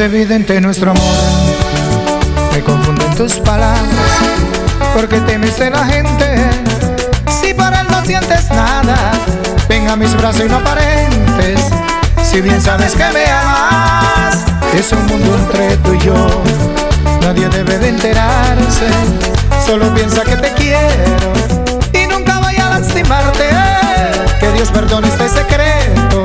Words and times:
Evidente 0.00 0.58
nuestro 0.62 0.92
amor, 0.92 1.04
me 2.54 2.62
confunden 2.62 3.14
tus 3.16 3.34
palabras, 3.34 3.84
porque 4.94 5.20
temes 5.20 5.58
de 5.58 5.68
la 5.68 5.84
gente. 5.84 6.50
Si 7.28 7.52
para 7.52 7.82
él 7.82 7.86
no 7.90 8.02
sientes 8.06 8.48
nada, 8.48 8.96
ven 9.68 9.90
a 9.90 9.96
mis 9.96 10.16
brazos 10.16 10.46
y 10.46 10.48
no 10.48 10.56
aparentes. 10.56 11.60
Si 12.22 12.40
bien 12.40 12.62
sabes 12.62 12.92
que 12.92 13.04
me 13.12 13.26
amas, 13.26 14.38
es 14.74 14.90
un 14.90 15.04
mundo 15.04 15.36
entre 15.36 15.76
tú 15.76 15.92
y 15.92 15.98
yo. 15.98 16.14
Nadie 17.20 17.50
debe 17.50 17.78
de 17.78 17.88
enterarse, 17.90 18.88
solo 19.66 19.92
piensa 19.94 20.22
que 20.22 20.36
te 20.36 20.50
quiero 20.54 21.32
y 21.92 22.06
nunca 22.06 22.38
vaya 22.38 22.68
a 22.68 22.78
lastimarte. 22.80 23.50
Que 24.40 24.50
Dios 24.52 24.70
perdone 24.70 25.08
este 25.08 25.28
secreto, 25.28 26.24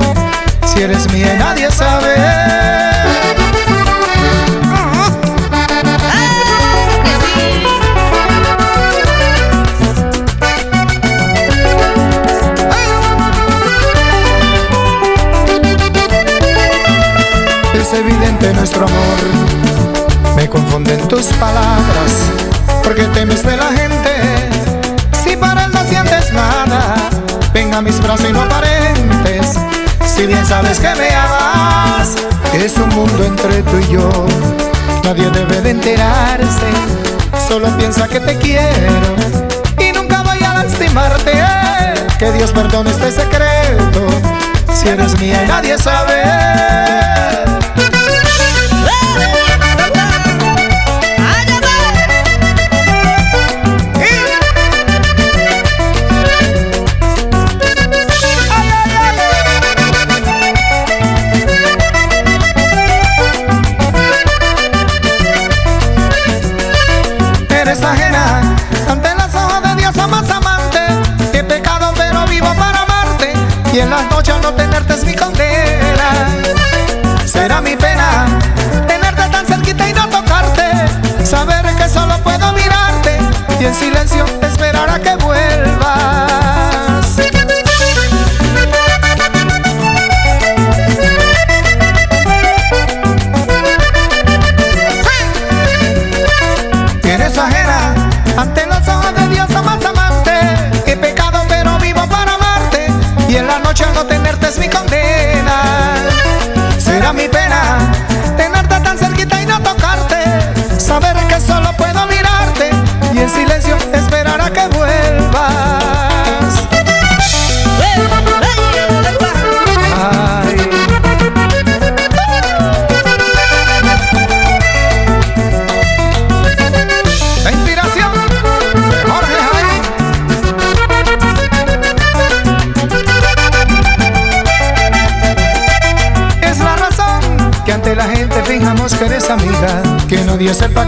si 0.66 0.82
eres 0.82 1.12
mía 1.12 1.36
nadie 1.38 1.70
sabe. 1.72 2.85
Evidente 18.46 18.54
nuestro 18.54 18.86
amor. 18.86 20.36
Me 20.36 20.48
confunden 20.50 21.08
tus 21.08 21.28
palabras, 21.28 22.12
porque 22.84 23.04
temes 23.06 23.44
de 23.44 23.58
la 23.58 23.68
gente. 23.68 24.50
Si 25.24 25.36
para 25.36 25.66
él 25.66 25.72
no 25.74 25.84
sientes 25.86 26.32
nada, 26.34 26.96
venga 27.54 27.78
a 27.78 27.82
mis 27.82 28.00
brazos 28.02 28.30
y 28.30 28.34
no 28.34 28.42
aparentes. 28.42 29.58
Si 30.06 30.26
bien 30.28 30.46
sabes 30.46 30.80
que 30.80 30.94
me 30.96 31.10
amas, 31.14 32.16
es 32.54 32.78
un 32.78 32.90
mundo 32.90 33.24
entre 33.24 33.64
tú 33.64 33.78
y 33.80 33.94
yo. 33.94 34.10
Nadie 35.04 35.30
debe 35.30 35.62
de 35.62 35.70
enterarse, 35.72 36.70
solo 37.48 37.68
piensa 37.78 38.08
que 38.08 38.20
te 38.20 38.38
quiero 38.38 39.16
y 39.80 39.92
nunca 39.92 40.22
voy 40.22 40.44
a 40.44 40.64
lastimarte. 40.64 41.44
Que 42.20 42.32
Dios 42.32 42.52
perdone 42.52 42.92
este 42.92 43.12
secreto, 43.12 44.08
si 44.74 44.90
eres 44.90 45.20
mía 45.20 45.44
y 45.44 45.48
nadie 45.48 45.78
sabe. 45.78 46.45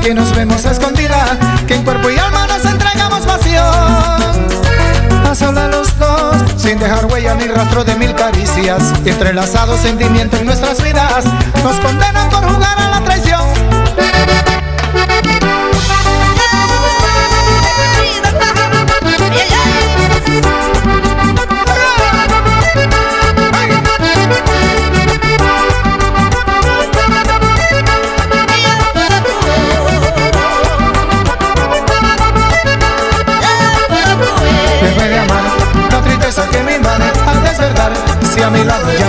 Que 0.08 0.14
nos 0.14 0.34
vemos 0.34 0.66
a 0.66 0.72
escondida. 0.72 1.38
Que 1.68 1.76
en 1.76 1.84
cuerpo 1.84 2.10
y 2.10 2.18
alma 2.18 2.48
nos 2.48 2.64
entregamos 2.64 3.26
pasión. 3.26 3.66
A 5.30 5.36
solas 5.36 5.70
los 5.70 6.00
dos, 6.00 6.38
sin 6.56 6.80
dejar 6.80 7.08
huella 7.08 7.36
ni 7.36 7.48
rastro 7.48 7.84
de 7.84 7.94
mil 7.96 8.16
caricias. 8.16 8.94
Entrelazados 9.04 9.82
sentimientos 9.82 10.40
en 10.40 10.46
nuestras 10.46 10.82
vidas. 10.82 11.26
Nos 11.62 11.78
condenan 11.82 12.30
por 12.30 12.42
jugar 12.42 12.80
a 12.80 12.90
la 12.90 13.04
traición. 13.04 13.42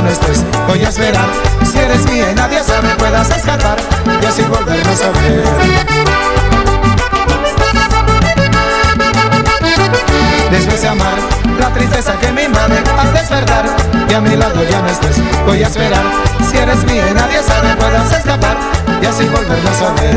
No 0.02 0.10
estés, 0.10 0.44
voy 0.66 0.84
a 0.84 0.88
esperar. 0.88 1.28
Si 1.64 1.78
eres 1.78 2.10
mía 2.10 2.30
y 2.30 2.34
nadie 2.34 2.62
sabe, 2.62 2.88
puedas 2.96 3.30
escapar 3.30 3.78
y 4.22 4.26
así 4.26 4.42
volvernos 4.42 5.02
a 5.02 5.10
ver. 5.20 5.44
Después 10.50 10.82
de 10.82 10.88
amar 10.88 11.18
la 11.58 11.68
tristeza 11.74 12.18
que 12.18 12.32
me 12.32 12.44
invade 12.44 12.82
al 12.98 13.12
despertar 13.12 13.64
y 14.08 14.14
a 14.14 14.20
mi 14.20 14.36
lado 14.36 14.62
ya 14.64 14.80
no 14.80 14.88
estés, 14.88 15.16
voy 15.44 15.62
a 15.62 15.66
esperar. 15.66 16.04
Si 16.50 16.56
eres 16.56 16.84
mía 16.84 17.10
y 17.10 17.14
nadie 17.14 17.42
sabe, 17.42 17.74
puedas 17.76 18.12
escapar 18.12 18.56
y 19.02 19.06
así 19.06 19.24
volvernos 19.24 19.82
a 19.82 19.92
ver. 20.00 20.16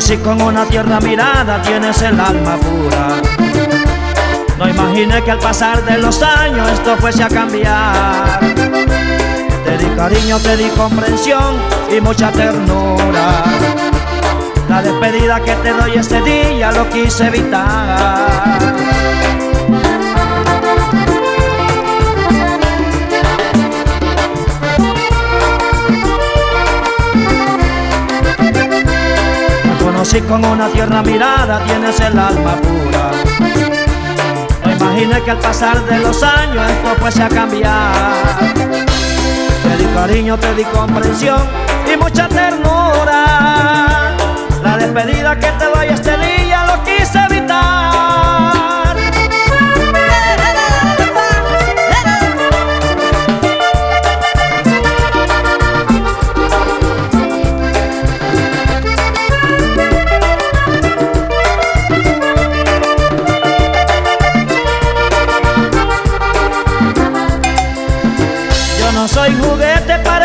Conocí 0.00 0.16
con 0.24 0.40
una 0.40 0.64
tierna 0.64 0.98
mirada, 0.98 1.60
tienes 1.60 2.00
el 2.00 2.18
alma 2.18 2.56
pura. 2.56 3.20
No 4.56 4.66
imaginé 4.66 5.22
que 5.22 5.30
al 5.30 5.38
pasar 5.38 5.84
de 5.84 5.98
los 5.98 6.22
años 6.22 6.70
esto 6.70 6.96
fuese 6.96 7.22
a 7.22 7.28
cambiar. 7.28 8.40
Te 8.40 9.76
di 9.76 9.84
cariño, 9.94 10.38
te 10.38 10.56
di 10.56 10.70
comprensión 10.70 11.56
y 11.94 12.00
mucha 12.00 12.32
ternura. 12.32 13.44
La 14.70 14.80
despedida 14.80 15.38
que 15.40 15.52
te 15.56 15.74
doy 15.74 15.92
este 15.96 16.22
día 16.22 16.72
lo 16.72 16.88
quise 16.88 17.26
evitar. 17.26 18.70
Conocí 30.00 30.22
con 30.22 30.42
una 30.42 30.66
tierna 30.68 31.02
mirada, 31.02 31.62
tienes 31.66 32.00
el 32.00 32.18
alma 32.18 32.54
pura. 32.56 33.10
No 34.64 34.72
imaginé 34.72 35.20
que 35.20 35.30
al 35.30 35.36
pasar 35.36 35.78
de 35.84 35.98
los 35.98 36.22
años 36.22 36.70
esto 36.70 36.94
fuese 36.98 37.22
a 37.22 37.28
cambiar. 37.28 37.92
Te 39.62 39.76
di 39.76 39.84
cariño, 39.92 40.38
te 40.38 40.54
di 40.54 40.64
comprensión 40.64 41.42
y 41.92 41.98
mucha 41.98 42.26
ternura. 42.28 44.14
La 44.62 44.78
despedida 44.78 45.38
que 45.38 45.48
te 45.48 45.64
doy 45.66 45.88
este 45.88 46.16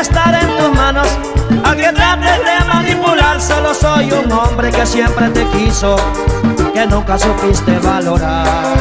estar 0.06 0.34
en 0.36 0.48
tus 0.58 0.72
manos. 0.76 1.08
Aunque 1.64 1.92
trates 1.92 2.38
de 2.50 2.66
manipular, 2.72 3.42
solo 3.42 3.74
soy 3.74 4.12
un 4.12 4.32
hombre 4.32 4.70
que 4.72 4.86
siempre 4.86 5.30
te 5.30 5.44
quiso, 5.48 5.96
que 6.74 6.86
nunca 6.86 7.18
supiste 7.18 7.80
valorar. 7.80 8.78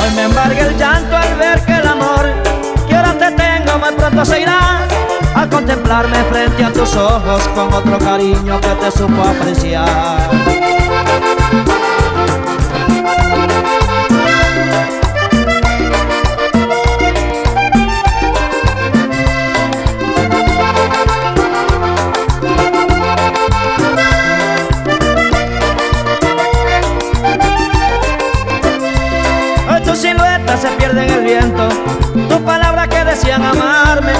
Hoy 0.00 0.10
me 0.16 0.22
embarga 0.22 0.60
el 0.66 0.76
llanto 0.76 1.16
al 1.16 1.34
ver 1.36 1.60
que 1.66 1.74
el 1.74 1.86
amor 1.86 2.26
que 2.88 2.96
ahora 2.96 3.12
te 3.12 3.30
tengo 3.32 3.78
muy 3.78 3.92
pronto 3.96 4.24
se 4.24 4.40
irá. 4.40 4.88
Al 5.38 5.48
contemplarme 5.48 6.16
frente 6.32 6.64
a 6.64 6.72
tus 6.72 6.96
ojos 6.96 7.46
con 7.54 7.72
otro 7.72 7.96
cariño 8.00 8.60
que 8.60 8.68
te 8.68 8.90
supo 8.90 9.22
apreciar. 9.22 10.28
Hoy 29.70 29.82
tu 29.82 29.94
silueta 29.94 30.56
se 30.56 30.68
pierde 30.70 31.04
en 31.04 31.10
el 31.12 31.24
viento, 31.24 31.68
tus 32.28 32.40
palabras 32.40 32.88
que 32.88 33.04
decían 33.04 33.44
amarme, 33.44 34.14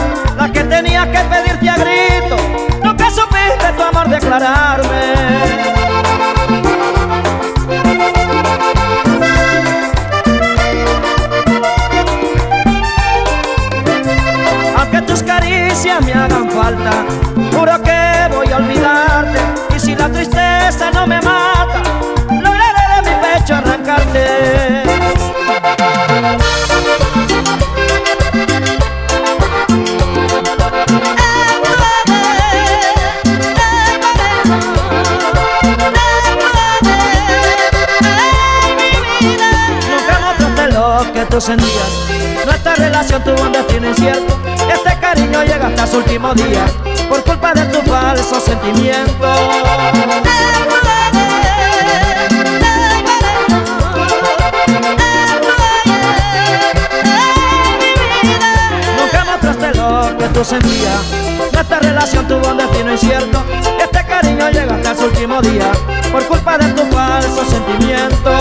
que 1.60 1.66
pedirte 1.66 1.68
a 1.68 1.76
grito, 1.76 2.36
nunca 2.84 3.10
supiste 3.10 3.72
tu 3.76 3.82
amor 3.82 4.08
declararme. 4.08 5.57
Que 41.12 41.24
tú 41.26 41.40
sentías. 41.40 41.90
Nuestra 42.44 42.74
relación 42.74 43.22
tuvo 43.24 43.42
un 43.42 43.52
destino 43.52 43.88
incierto. 43.88 44.38
Este 44.72 44.98
cariño 45.00 45.42
llega 45.42 45.68
hasta 45.68 45.86
su 45.86 45.98
último 45.98 46.34
día 46.34 46.66
por 47.08 47.22
culpa 47.24 47.52
de 47.54 47.64
tu 47.66 47.80
falso 47.82 48.40
sentimiento. 48.40 49.28
Nunca 58.96 59.24
mostraste 59.24 59.74
lo 59.78 60.18
que 60.18 60.28
tú 60.28 60.44
sentías. 60.44 61.02
Nuestra 61.52 61.78
relación 61.80 62.26
tuvo 62.28 62.48
un 62.48 62.56
destino 62.58 62.92
incierto. 62.92 63.44
Este 63.82 64.06
cariño 64.06 64.50
llega 64.50 64.74
hasta 64.74 64.94
su 64.94 65.04
último 65.04 65.40
día 65.40 65.70
por 66.12 66.24
culpa 66.26 66.58
de 66.58 66.72
tu 66.72 66.84
falso 66.86 67.44
sentimiento. 67.44 68.32